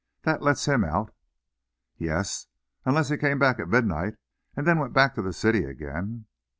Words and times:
That 0.23 0.41
lets 0.41 0.65
him 0.65 0.83
out." 0.83 1.13
"Yes, 1.95 2.47
unless 2.85 3.09
he 3.09 3.17
came 3.17 3.37
back 3.37 3.59
at 3.59 3.69
midnight, 3.69 4.15
and 4.55 4.65
then 4.65 4.79
went 4.79 4.93
back 4.93 5.13
to 5.13 5.21
the 5.21 5.31
city 5.31 5.63
again." 5.63 6.25